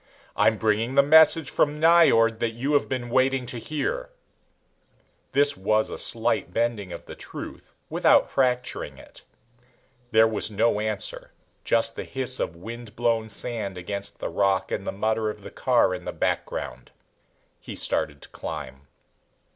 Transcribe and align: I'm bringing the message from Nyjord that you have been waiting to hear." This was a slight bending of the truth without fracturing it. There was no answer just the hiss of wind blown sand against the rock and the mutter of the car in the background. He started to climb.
I'm 0.35 0.57
bringing 0.57 0.95
the 0.95 1.03
message 1.03 1.51
from 1.51 1.77
Nyjord 1.79 2.39
that 2.39 2.53
you 2.55 2.73
have 2.73 2.89
been 2.89 3.11
waiting 3.11 3.45
to 3.45 3.59
hear." 3.59 4.09
This 5.33 5.55
was 5.55 5.91
a 5.91 5.97
slight 5.99 6.51
bending 6.51 6.91
of 6.91 7.05
the 7.05 7.13
truth 7.13 7.75
without 7.87 8.27
fracturing 8.31 8.97
it. 8.97 9.21
There 10.09 10.27
was 10.27 10.49
no 10.49 10.79
answer 10.79 11.29
just 11.63 11.95
the 11.95 12.03
hiss 12.03 12.39
of 12.39 12.55
wind 12.55 12.95
blown 12.95 13.29
sand 13.29 13.77
against 13.77 14.17
the 14.17 14.29
rock 14.29 14.71
and 14.71 14.87
the 14.87 14.91
mutter 14.91 15.29
of 15.29 15.43
the 15.43 15.51
car 15.51 15.93
in 15.93 16.05
the 16.05 16.11
background. 16.13 16.89
He 17.59 17.75
started 17.75 18.23
to 18.23 18.29
climb. 18.29 18.87